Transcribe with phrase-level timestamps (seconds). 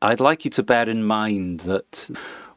[0.00, 2.10] I'd like you to bear in mind that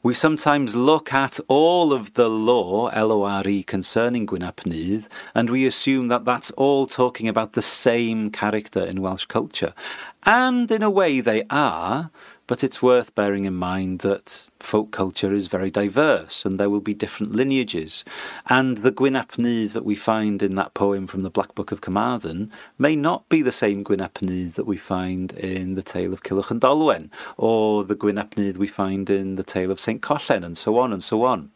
[0.05, 5.65] we sometimes look at all of the lore, L-O-R-E, concerning Gwyn ap Nudd, and we
[5.65, 9.73] assume that that's all talking about the same character in Welsh culture.
[10.23, 12.11] And in a way they are,
[12.45, 16.81] but it's worth bearing in mind that folk culture is very diverse and there will
[16.81, 18.03] be different lineages.
[18.47, 21.71] And the Gwyn ap Nudd that we find in that poem from the Black Book
[21.71, 25.83] of Carmarthen may not be the same Gwyn ap Nudd that we find in the
[25.83, 29.79] tale of Culhwch and or the Gwyn ap Nudd we find in the tale of
[29.79, 30.01] St.
[30.01, 31.51] Collen, and so on and so on.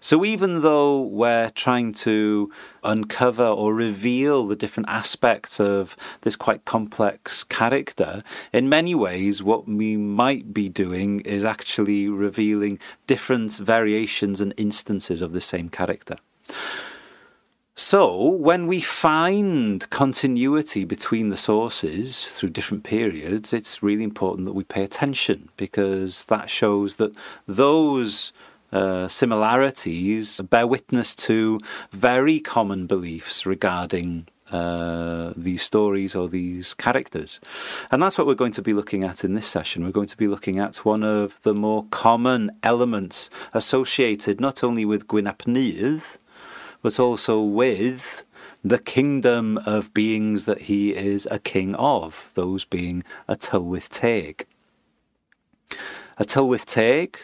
[0.00, 2.50] So even though we're trying to
[2.82, 8.22] uncover or reveal the different aspects of this quite complex character,
[8.52, 12.49] in many ways, what we might be doing is actually revealing
[13.06, 16.16] different variations and instances of the same character.
[17.76, 24.52] So, when we find continuity between the sources through different periods, it's really important that
[24.52, 27.12] we pay attention because that shows that
[27.46, 28.32] those
[28.72, 31.58] uh, similarities bear witness to
[31.90, 37.40] very common beliefs regarding uh, these stories or these characters.
[37.90, 39.84] And that's what we're going to be looking at in this session.
[39.84, 44.84] We're going to be looking at one of the more common elements associated not only
[44.84, 46.02] with Gwyn ap Nudd,
[46.82, 48.24] but also with
[48.62, 54.46] the kingdom of beings that he is a king of, those being a Tylwyth Teg.
[56.18, 57.18] A Tylwyth Teg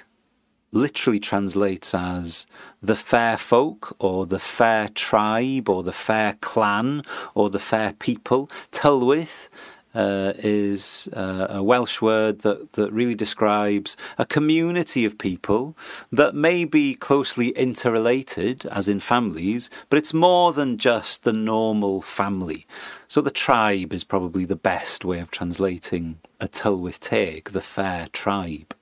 [0.76, 2.46] literally translates as
[2.82, 7.02] the fair folk or the fair tribe or the fair clan
[7.34, 8.50] or the fair people.
[8.70, 9.48] Tylwyth
[9.94, 15.74] uh, is uh, a Welsh word that, that really describes a community of people
[16.12, 22.02] that may be closely interrelated, as in families, but it's more than just the normal
[22.02, 22.66] family.
[23.08, 28.08] So the tribe is probably the best way of translating a Tylwyth Teg, the fair
[28.12, 28.74] tribe.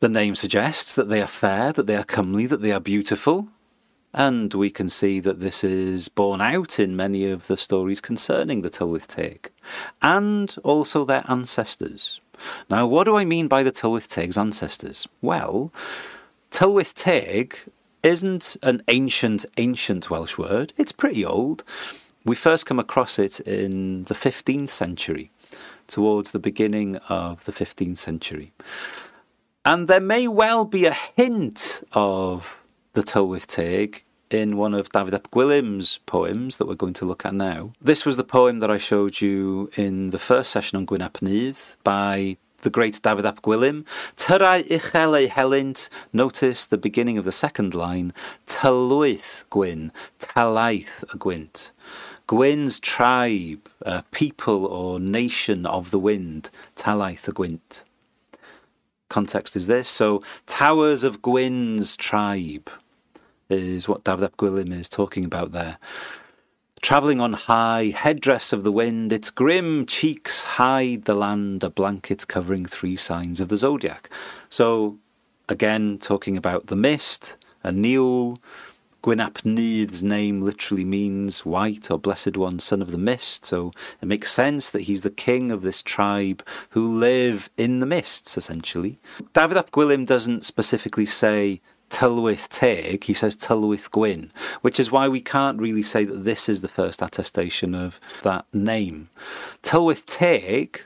[0.00, 3.48] The name suggests that they are fair, that they are comely, that they are beautiful,
[4.12, 8.60] and we can see that this is borne out in many of the stories concerning
[8.60, 9.50] the Tylwyth Teg,
[10.02, 12.20] and also their ancestors.
[12.68, 15.08] Now, what do I mean by the Tylwyth Teg's ancestors?
[15.22, 15.72] Well,
[16.50, 17.56] Tylwyth Teg
[18.02, 20.74] isn't an ancient, ancient Welsh word.
[20.76, 21.64] It's pretty old.
[22.22, 25.30] We first come across it in the 15th century,
[25.86, 28.52] towards the beginning of the 15th century.
[29.66, 32.62] And there may well be a hint of
[32.92, 37.26] the Tylwyth Teg in one of David ap Gwilym's poems that we're going to look
[37.26, 37.72] at now.
[37.80, 41.20] This was the poem that I showed you in the first session on Gwyn ap
[41.20, 43.84] Nudd by the great David ap Gwilym.
[44.16, 45.88] Tyrai uchel ei helynt.
[46.12, 48.12] Notice the beginning of the second line.
[48.46, 49.90] Tylwyth Gwyn,
[50.20, 51.72] talaith a Gwynt.
[52.28, 57.82] Gwyn's tribe, a people or nation of the wind, talaith a Gwynt
[59.08, 59.88] context is this.
[59.88, 62.70] So, Towers of Gwyn's tribe
[63.48, 65.78] is what David ap Gwilym is talking about there.
[66.82, 72.28] Travelling on high, headdress of the wind, its grim cheeks hide the land, a blanket
[72.28, 74.10] covering three signs of the zodiac.
[74.50, 74.98] So,
[75.48, 78.38] again, talking about the mist, a Niwl,
[79.06, 83.70] Gwyn ap Nudd's name literally means white or blessed one, son of the mist, so
[84.02, 88.36] it makes sense that he's the king of this tribe who live in the mists,
[88.36, 88.98] essentially.
[89.32, 95.06] David ap Gwilym doesn't specifically say Tylwyth Teg, he says Tylwyth Gwyn, which is why
[95.06, 99.08] we can't really say that this is the first attestation of that name.
[99.62, 100.80] Tylwyth Teg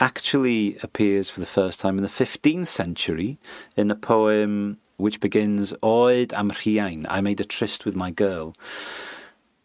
[0.00, 3.36] actually appears for the first time in the 15th century
[3.76, 8.54] in a poem which begins Oed am rhiain, I made a tryst with my girl.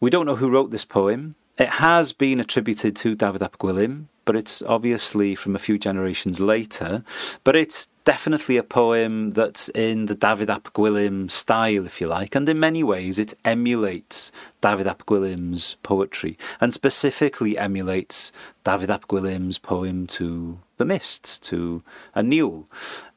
[0.00, 1.34] We don't know who wrote this poem.
[1.58, 6.40] It has been attributed to David ap Gwilym, but it's obviously from a few generations
[6.40, 7.04] later.
[7.44, 12.34] But it's definitely a poem that's in the David ap Gwilym style, if you like,
[12.34, 18.32] and in many ways it emulates David ap Gwilym's poetry, and specifically emulates
[18.64, 22.66] David ap Gwilym's poem to the Mists, to a Niwl.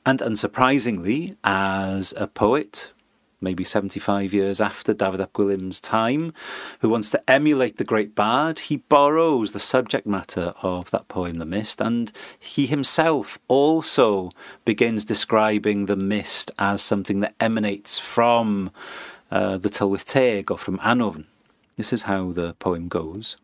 [0.06, 2.92] And unsurprisingly, as a poet,
[3.44, 6.34] maybe 75 years after David ap Gwilym's time,
[6.80, 11.36] who wants to emulate the great bard, he borrows the subject matter of that poem,
[11.38, 14.32] The Mist, and he himself also
[14.66, 18.72] begins describing the mist as something that emanates from
[19.30, 21.26] uh, the Tylwyth Teg or from Annwn.
[21.76, 23.38] This is how the poem goes.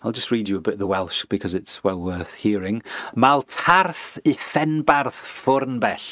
[0.00, 2.82] I'll just read you a bit of the Welsh because it's well worth hearing.
[3.16, 6.04] Mal tarth i phenbarth ffwrn bell,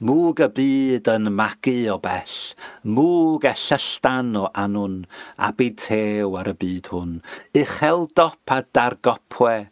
[0.00, 2.32] mwg y byd yn magu o bell,
[2.88, 5.02] mwg e llystan o anwn,
[5.36, 7.18] a byd tew ar y byd hwn,
[7.60, 9.66] uchel dop a dargopwe,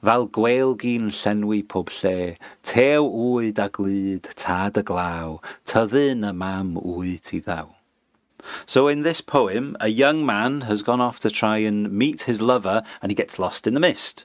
[0.00, 5.36] fel gweel gyn llenwi pob lle, tew wyd a glyd, tad y glaw,
[5.68, 7.68] tyddyn y mam wyd i ddaw.
[8.66, 12.40] So, in this poem, a young man has gone off to try and meet his
[12.40, 14.24] lover and he gets lost in the mist.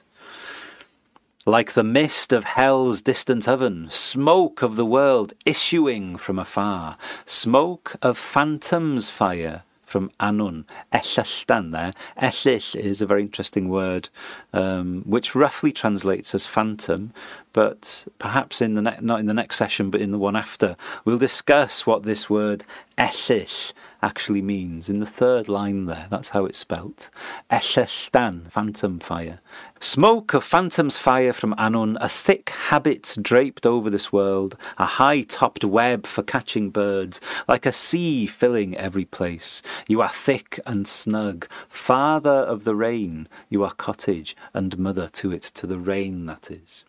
[1.48, 7.94] Like the mist of hell's distant oven, smoke of the world issuing from afar, smoke
[8.02, 10.64] of phantom's fire from Annwn.
[10.92, 11.94] Ellyllan there.
[12.20, 14.08] Ellill is a very interesting word,
[14.52, 17.12] um, which roughly translates as phantom,
[17.52, 20.76] but perhaps in the ne- not in the next session, but in the one after,
[21.04, 22.64] we'll discuss what this word
[22.98, 23.72] Ellill
[24.02, 24.88] actually means.
[24.88, 27.08] In the third line there, that's how it's spelt.
[27.50, 29.40] Ellystan, phantom fire.
[29.80, 35.22] Smoke of phantom's fire from Annwn, a thick habit draped over this world, a high
[35.22, 39.62] topped web for catching birds, like a sea filling every place.
[39.86, 45.32] You are thick and snug, father of the rain, you are cottage, and mother to
[45.32, 46.84] it, to the rain that is.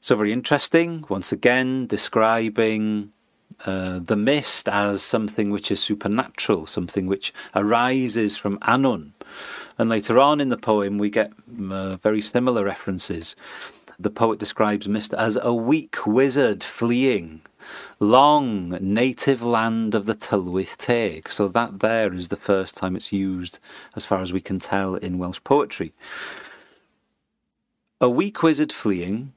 [0.00, 3.12] So, very interesting, once again, describing
[3.64, 9.12] uh, the mist as something which is supernatural, something which arises from Annwn.
[9.78, 11.32] And later on in the poem, we get
[11.70, 13.34] uh, very similar references.
[13.98, 17.40] The poet describes mist as a weak wizard fleeing,
[17.98, 21.28] long native land of the Tylwyth Teg.
[21.30, 23.58] So that there is the first time it's used,
[23.94, 25.92] as far as we can tell, in Welsh poetry.
[28.00, 29.32] A weak wizard fleeing,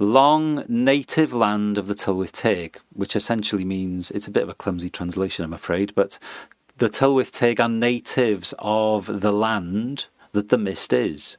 [0.00, 4.54] long native land of the Tylwyth Teg, which essentially means it's a bit of a
[4.54, 6.18] clumsy translation, I'm afraid, but
[6.78, 11.36] the Tylwyth Teg are natives of the land that the mist is.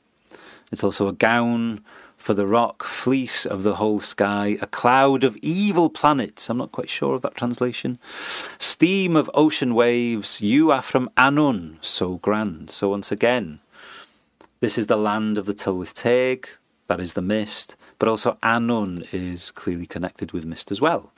[0.71, 1.83] It's also a gown
[2.17, 6.47] for the rock, fleece of the whole sky, a cloud of evil planets.
[6.47, 7.97] I'm not quite sure of that translation.
[8.59, 12.69] Steam of ocean waves, you are from Annwn, so grand.
[12.69, 13.59] So once again,
[14.59, 16.47] this is the land of the Tylwyth Teg,
[16.87, 21.13] that is the mist but also Annwn is clearly connected with mist as well.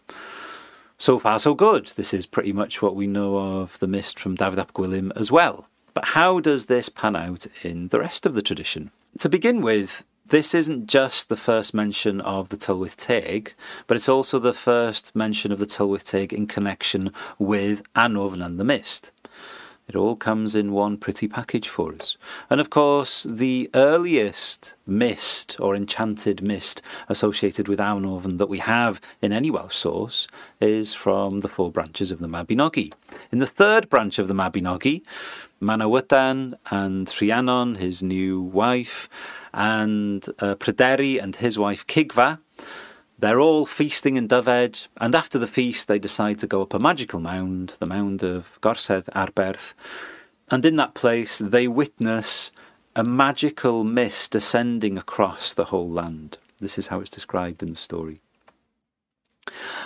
[0.97, 1.87] So far, so good.
[1.87, 5.31] This is pretty much what we know of the mist from David ap Gwilym as
[5.31, 5.69] well.
[5.93, 8.91] But how does this pan out in the rest of the tradition?
[9.19, 13.53] To begin with, this isn't just the first mention of the Tylwyth Teg,
[13.87, 18.59] but it's also the first mention of the Tylwyth Teg in connection with Annwfn and
[18.59, 19.11] the Mist.
[19.87, 22.15] It all comes in one pretty package for us.
[22.49, 29.01] And of course, the earliest mist or enchanted mist associated with Annwfn that we have
[29.21, 30.27] in any Welsh source
[30.61, 32.93] is from the four branches of the Mabinogi.
[33.31, 35.03] In the third branch of the Mabinogi,
[35.61, 39.09] Manawydan and Rhiannon, his new wife,
[39.53, 42.39] and uh, Pryderi and his wife Cigfa
[43.19, 46.79] they're all feasting in Dyfed, and after the feast, they decide to go up a
[46.79, 49.73] magical mound, the mound of Gorsedd Arberth.
[50.49, 52.51] And in that place, they witness
[52.95, 56.37] a magical mist ascending across the whole land.
[56.59, 58.21] This is how it's described in the story.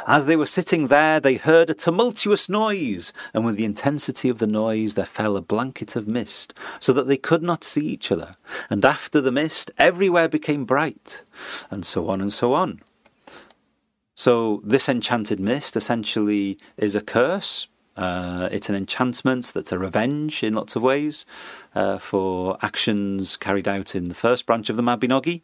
[0.05, 4.39] As they were sitting there, they heard a tumultuous noise, and with the intensity of
[4.39, 8.11] the noise, there fell a blanket of mist, so that they could not see each
[8.11, 8.35] other.
[8.69, 11.23] And after the mist, everywhere became bright,
[11.71, 12.81] and so on and so on.
[14.17, 17.67] So, this enchanted mist essentially is a curse.
[17.95, 21.27] Uh, it's an enchantment that's a revenge in lots of ways
[21.75, 25.43] uh, for actions carried out in the first branch of the Mabinogi.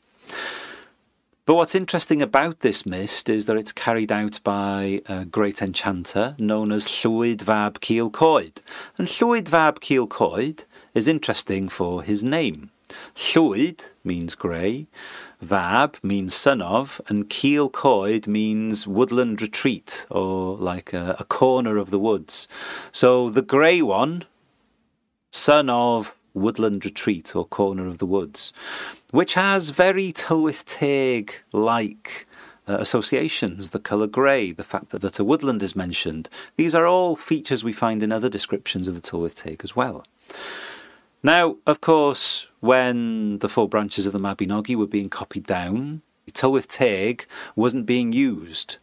[1.46, 6.36] But what's interesting about this mist is that it's carried out by a great enchanter
[6.40, 8.62] known as Llwyd Fab Coed.
[8.98, 10.64] And Llwyd Fab Coed
[10.96, 12.72] is interesting for his name.
[13.16, 14.88] Llwyd means grey,
[15.44, 21.78] Vab means son of, and Cil Coed means woodland retreat, or like a, a corner
[21.78, 22.48] of the woods.
[22.92, 24.26] So the grey one,
[25.32, 28.54] son of woodland retreat or corner of the woods,
[29.12, 32.28] which has very Tylwyth Teg like
[32.68, 36.30] uh, associations, the colour grey, the fact that, that a woodland is mentioned.
[36.56, 40.06] These are all features we find in other descriptions of the Tylwyth Teg as well.
[41.26, 46.02] Now, of course, when the four branches of the Mabinogi were being copied down,
[46.32, 47.26] Tylwyth Teg
[47.56, 48.78] wasn't being used.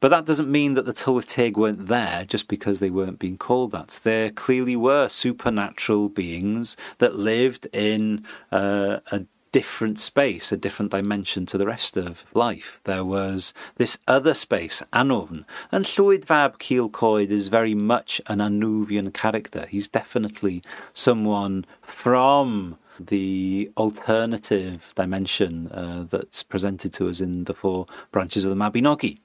[0.00, 3.36] But that doesn't mean that the Tylwyth Teg weren't there just because they weren't being
[3.36, 3.98] called that.
[4.04, 11.46] There clearly were supernatural beings that lived in uh, a different space, a different dimension
[11.46, 12.80] to the rest of life.
[12.84, 19.12] There was this other space, Annwfn, and Llwyd Fab Cul is very much an Anuvian
[19.12, 19.66] character.
[19.68, 20.62] He's definitely
[20.92, 28.50] someone from the alternative dimension uh, that's presented to us in the four branches of
[28.50, 29.18] the Mabinogi.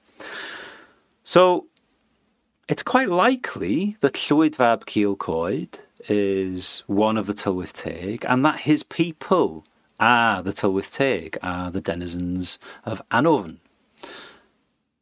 [1.24, 1.66] So
[2.68, 5.66] it's quite likely that Llwyd Fab Cul
[6.08, 9.64] is one of the Tylwyth Teg and that his people
[10.04, 13.56] are the Tylwyth Teg, are the denizens of Annwfn.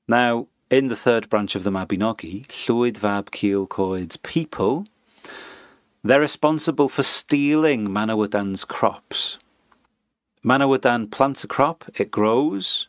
[0.06, 4.87] Now, in the third branch of the Mabinogi, Llwyd Fab Cil Coed's people
[6.04, 9.38] they're responsible for stealing Manawydan's crops.
[10.44, 12.88] Manawydan plants a crop, it grows,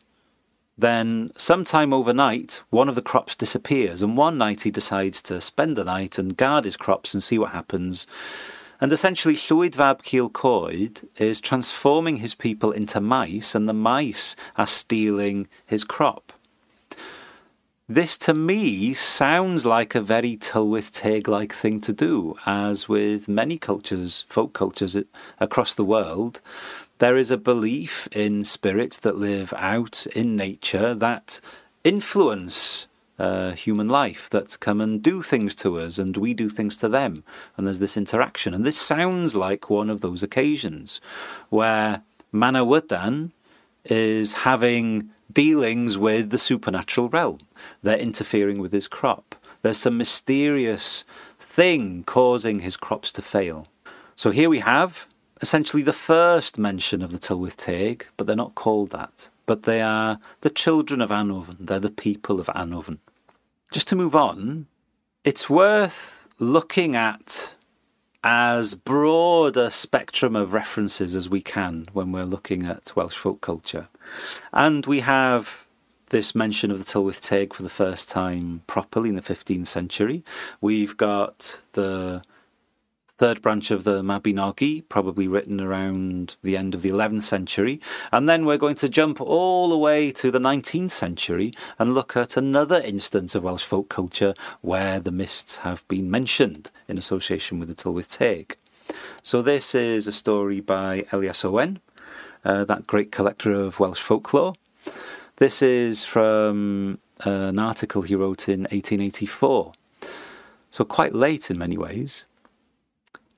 [0.75, 5.75] then sometime overnight, one of the crops disappears, and one night he decides to spend
[5.75, 8.07] the night and guard his crops and see what happens.
[8.83, 14.67] And essentially, Llwyd Fab Coed is transforming his people into mice, and the mice are
[14.67, 16.33] stealing his crop.
[17.87, 23.29] This to me sounds like a very Tylwyth Teg like thing to do, as with
[23.29, 24.97] many cultures, folk cultures
[25.39, 26.41] across the world.
[26.97, 31.39] There is a belief in spirits that live out in nature that
[31.85, 32.87] influence
[33.19, 36.89] uh, human life, that come and do things to us and we do things to
[36.89, 37.23] them.
[37.57, 38.53] And there's this interaction.
[38.53, 40.99] And this sounds like one of those occasions
[41.49, 42.01] where
[42.33, 43.31] Manawydan
[43.85, 47.39] is having dealings with the supernatural realm.
[47.81, 49.35] They're interfering with his crop.
[49.61, 51.05] There's some mysterious
[51.39, 53.67] thing causing his crops to fail.
[54.15, 55.07] So here we have
[55.41, 59.29] essentially the first mention of the Tylwyth Teg, but they're not called that.
[59.45, 62.99] But they are the children of Annwfn, they're the people of Annwfn.
[63.71, 64.67] Just to move on,
[65.23, 67.55] it's worth looking at
[68.23, 73.41] as broad a spectrum of references as we can when we're looking at Welsh folk
[73.41, 73.89] culture.
[74.53, 75.67] And we have
[76.09, 80.23] this mention of the Tylwyth Teg for the first time properly in the 15th century.
[80.61, 82.21] We've got the
[83.17, 87.79] third branch of the Mabinogi, probably written around the end of the 11th century.
[88.11, 92.17] And then we're going to jump all the way to the 19th century and look
[92.17, 97.59] at another instance of Welsh folk culture where the mists have been mentioned in association
[97.59, 98.57] with the Tylwyth Teg.
[99.21, 101.79] So this is a story by Elias Owen,
[102.43, 104.53] uh, that great collector of Welsh folklore.
[105.37, 109.73] This is from uh, an article he wrote in 1884,
[110.71, 112.25] so quite late in many ways.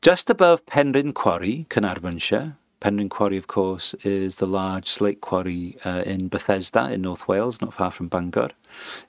[0.02, 6.04] Just above Penryn Quarry, Carnarvonshire, Penryn Quarry, of course, is the large slate quarry uh,
[6.06, 8.52] in Bethesda in North Wales, not far from Bangor,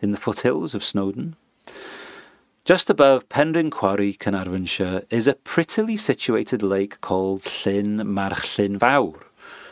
[0.01, 1.37] in the foothills of Snowdon.
[2.65, 9.27] Just above Penryn Quarry, Carnarvonshire, is a prettily situated lake called Llyn Marchlyn Fawr.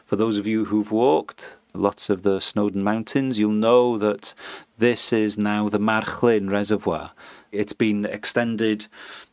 [0.05, 4.35] For those of you who've walked lots of the Snowdon Mountains, you'll know that
[4.77, 7.13] this is now the Marchlyn Reservoir,
[7.55, 8.87] It's been extended,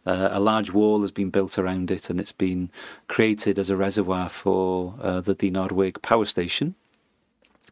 [0.05, 2.69] uh, a large wall has been built around it, and it's been
[3.07, 6.75] created as a reservoir for uh, the Dinorwig power station.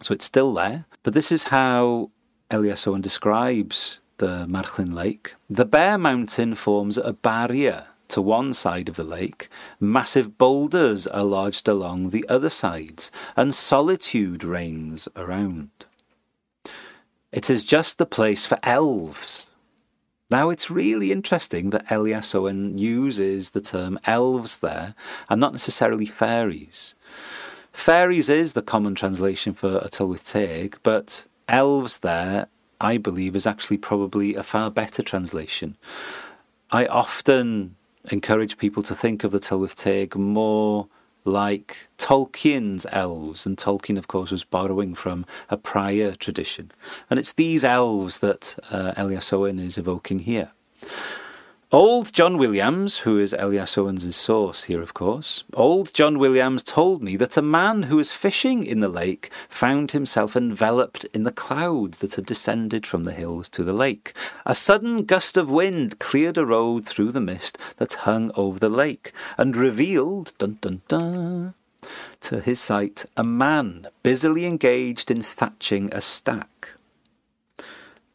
[0.01, 0.85] So it's still there.
[1.03, 2.11] But this is how
[2.49, 5.35] Elias Owen describes the Marchlyn Lake.
[5.49, 11.23] The bare mountain forms a barrier to one side of the lake, massive boulders are
[11.23, 15.69] lodged along the other sides, and solitude reigns around.
[17.31, 19.45] It is just the place for elves.
[20.31, 24.93] Now, it's really interesting that Elias Owen uses the term elves there,
[25.27, 26.93] and not necessarily fairies.
[27.73, 32.45] Fairies is the common translation for a Tylwyth Teg, but elves there,
[32.79, 35.77] I believe, is actually probably a far better translation.
[36.69, 37.75] I often
[38.11, 40.89] encourage people to think of the Tylwyth Teg more
[41.25, 46.71] like Tolkien's elves, and Tolkien, of course, was borrowing from a prior tradition.
[47.09, 50.51] And it's these elves that uh, Elias Owen is evoking here.
[51.71, 57.03] Old John Williams, who is Elias Owens' source here, of course, old John Williams told
[57.03, 61.31] me that a man who was fishing in the lake found himself enveloped in the
[61.31, 64.15] clouds that had descended from the hills to the lake.
[64.47, 68.67] A sudden gust of wind cleared a road through the mist that hung over the
[68.67, 71.53] lake and revealed, dun dun dun,
[72.21, 76.71] to his sight a man busily engaged in thatching a stack.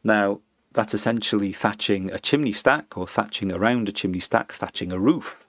[0.02, 0.40] Now,
[0.74, 5.46] that's essentially thatching a chimney stack or thatching around a chimney stack, thatching a roof.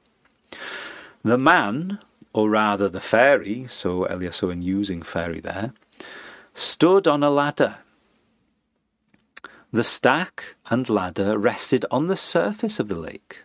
[1.24, 2.00] The man,
[2.32, 5.74] or rather the fairy, so Elias Owen using fairy there,
[6.53, 7.79] stood on a ladder.
[9.74, 13.45] The stack and ladder rested on the surface of the lake.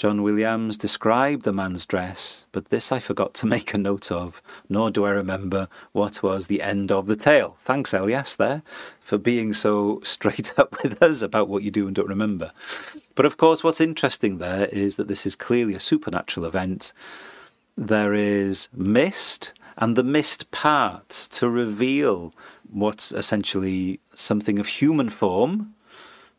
[0.00, 4.40] John Williams described the man's dress, but this I forgot to make a note of,
[4.66, 7.58] nor do I remember what was the end of the tale.
[7.58, 8.62] Thanks, Elias, there,
[8.98, 12.50] for being so straight up with us about what you do and don't remember.
[13.14, 16.94] But of course, what's interesting there is that this is clearly a supernatural event.
[17.76, 22.32] There is mist, and the mist parts to reveal
[22.70, 25.74] what's essentially something of human form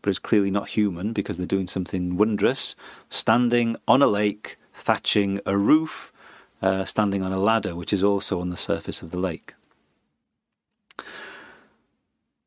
[0.01, 2.75] but it's clearly not human because they're doing something wondrous,
[3.09, 6.11] standing on a lake, thatching a roof,
[6.61, 9.53] uh, standing on a ladder, which is also on the surface of the lake.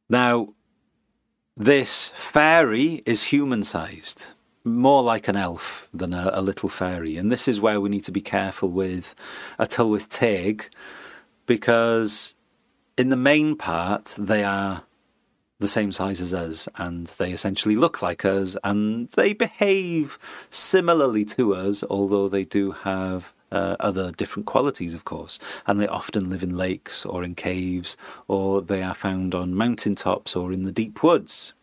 [0.09, 0.49] Now,
[1.57, 4.27] this fairy is human sized,
[4.65, 7.17] more like an elf than a, a, little fairy.
[7.17, 9.15] And this is where we need to be careful with
[9.59, 10.69] a Tylwyth Teg
[11.47, 12.35] because,
[12.99, 14.83] in the main part, they are
[15.65, 20.19] the same size as us and they essentially look like us and they behave
[20.51, 25.39] similarly to us, although they do have uh, other different qualities, of course.
[25.67, 27.97] And they often live in lakes or in caves
[28.29, 31.55] or they are found on mountain tops or in the deep woods.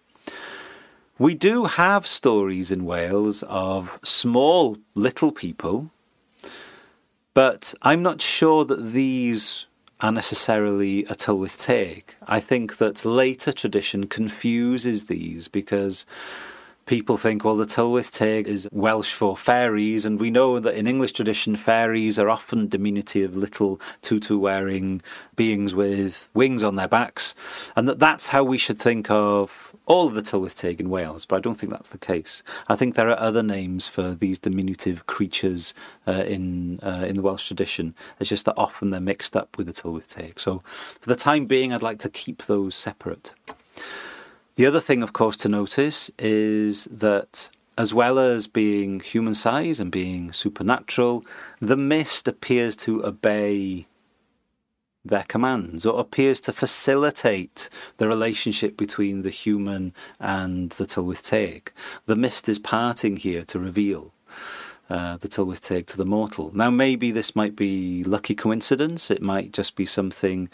[1.19, 5.91] We do have stories in Wales of small little people,
[7.35, 9.67] but I'm not sure that these
[10.01, 12.15] are necessarily a Tylwyth Teg.
[12.27, 16.05] I think that later tradition confuses these because
[16.85, 20.87] people think, well, the Tylwyth Teg is Welsh for fairies, and we know that in
[20.87, 25.01] English tradition, fairies are often diminutive little tutu wearing
[25.35, 27.35] beings with wings on their backs,
[27.75, 31.25] and that that's how we should think of all of the Tylwyth Teg in Wales,
[31.25, 32.43] but I don't think that's the case.
[32.67, 35.73] I think there are other names for these diminutive creatures
[36.07, 37.95] uh, in uh, in the Welsh tradition.
[38.19, 40.39] It's just that often they're mixed up with the Tylwyth Teg.
[40.39, 43.33] So for the time being, I'd like to keep those separate.
[44.55, 49.79] The other thing, of course, to notice is that as well as being human size
[49.79, 51.25] and being supernatural,
[51.59, 53.87] the mist appears to obey
[55.03, 61.71] their commands or appears to facilitate the relationship between the human and the Tylwyth Teg.
[62.05, 64.13] The mist is parting here to reveal
[64.91, 66.51] uh, the Tylwyth Teg to the mortal.
[66.53, 69.09] Now, maybe this might be lucky coincidence.
[69.09, 70.49] It might just be something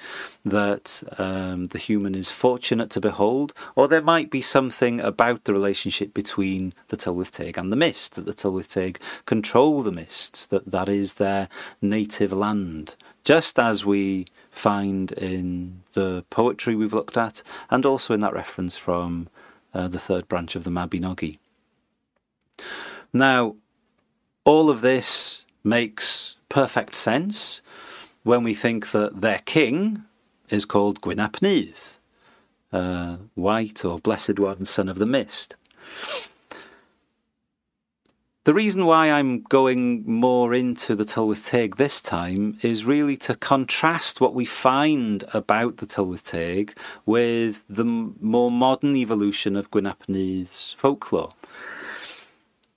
[0.46, 5.54] that um, the human is fortunate to behold, or there might be something about the
[5.54, 10.46] relationship between the Tylwyth Teg and the mist, that the Tylwyth Teg control the mists,
[10.46, 11.50] that that is their
[11.82, 12.96] native land.
[13.28, 18.78] Just as we find in the poetry we've looked at, and also in that reference
[18.78, 19.28] from
[19.74, 21.38] uh, the third branch of the Mabinogi.
[23.12, 23.58] Now,
[24.46, 27.60] all of this makes perfect sense
[28.24, 30.06] when we think that their king
[30.50, 31.74] is called Gwyn ap Nudd,
[32.72, 35.58] uh, white or blessed one, son of the mist.
[38.48, 43.36] The reason why I'm going more into the Tylwyth Teg this time is really to
[43.36, 46.74] contrast what we find about the Tylwyth Teg
[47.06, 51.32] with the more modern evolution of Gwyn ap Nudd's folklore.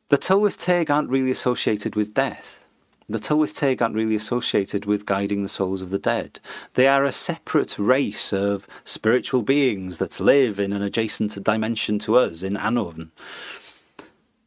[0.09, 2.67] The Tylwyth Teg aren't really associated with death.
[3.09, 6.41] The Tylwyth Teg aren't really associated with guiding the souls of the dead.
[6.75, 12.17] They are a separate race of spiritual beings that live in an adjacent dimension to
[12.17, 13.11] us in Annwfn.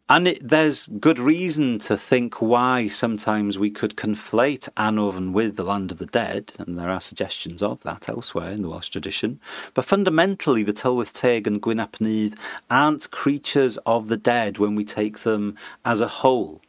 [0.10, 5.63] And it, there's good reason to think why sometimes we could conflate Annwfn with the
[5.63, 9.39] land of the dead, and there are suggestions of that elsewhere in the Welsh tradition.
[9.74, 12.38] But fundamentally, the Tylwyth Teg and Gwyn ap Nudd
[12.70, 16.62] aren't creatures of the dead when we take them as a whole.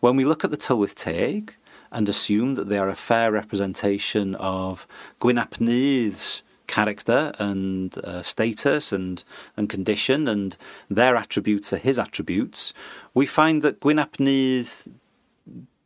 [0.00, 1.54] When we look at the Tylwyth Teg
[1.92, 4.88] and assume that they are a fair representation of
[5.20, 9.24] Gwyn ap Nudd's character and uh, status and
[9.56, 10.56] and condition and
[10.88, 12.72] their attributes are his attributes,
[13.12, 14.66] we find that Gwyn ap Nudd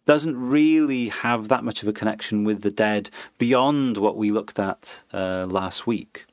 [0.05, 4.59] doesn't really have that much of a connection with the dead beyond what we looked
[4.59, 6.25] at uh, last week.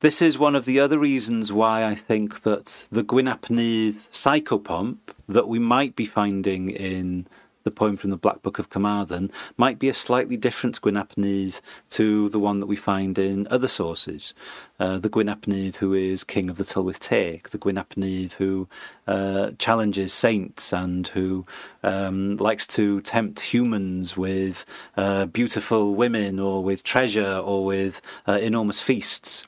[0.00, 3.94] This is one of the other reasons why I think that the Gwyn ap Nudd
[4.10, 7.26] psychopomp that we might be finding in
[7.64, 11.14] the poem from the Black Book of Carmarthen, might be a slightly different Gwyn ap
[11.16, 14.34] Nudd to the one that we find in other sources.
[14.78, 17.96] Uh, the Gwyn ap Nudd who is king of the Tylwyth Teg, the Gwyn ap
[17.96, 18.68] Nudd who
[19.06, 21.46] uh, challenges saints and who
[21.82, 28.38] um, likes to tempt humans with uh, beautiful women or with treasure or with uh,
[28.40, 29.44] enormous feasts.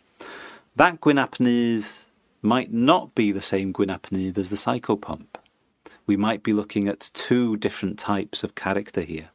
[0.75, 1.85] That Gwyn ap Nudd
[2.41, 5.27] might not be the same Gwyn ap Nudd as the psychopomp
[6.07, 9.31] we might be looking at two different types of character here.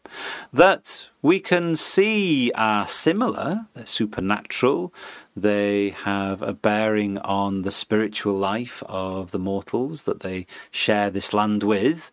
[0.54, 4.94] That we can see are similar, they're supernatural,
[5.36, 11.34] they have a bearing on the spiritual life of the mortals that they share this
[11.34, 12.12] land with.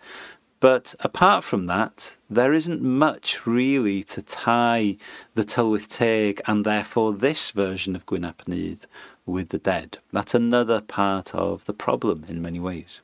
[0.60, 4.96] But apart from that, there isn't much really to tie
[5.34, 8.42] the Tylwyth Teg and therefore this version of Gwyn ap
[9.24, 9.98] with the dead.
[10.12, 13.02] That's another part of the problem in many ways.